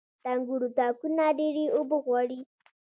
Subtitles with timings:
[0.23, 2.39] •د انګورو تاکونه ډيرې اوبه غواړي.